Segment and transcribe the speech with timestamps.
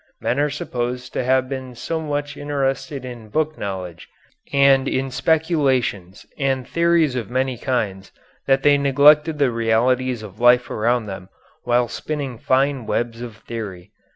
[0.19, 4.09] Men are supposed to have been so much interested in book knowledge
[4.51, 8.11] and in speculations and theories of many kinds,
[8.47, 11.29] that they neglected the realities of life around them
[11.65, 13.91] while spinning fine webs of theory.